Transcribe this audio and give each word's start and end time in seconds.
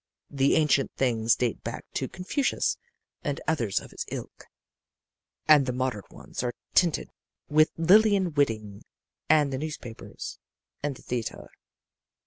The 0.31 0.55
ancient 0.55 0.89
things 0.97 1.35
date 1.35 1.61
back 1.61 1.85
to 1.93 2.07
Confucius 2.07 2.75
and 3.23 3.39
others 3.47 3.79
of 3.79 3.91
his 3.91 4.03
ilk 4.07 4.45
and 5.47 5.67
the 5.67 5.71
modern 5.73 6.01
ones 6.09 6.41
are 6.41 6.55
tinted 6.73 7.11
with 7.49 7.69
Lilian 7.77 8.33
Whiting 8.33 8.81
and 9.29 9.51
newspapers 9.51 10.39
and 10.81 10.95
the 10.97 11.03
theater. 11.03 11.51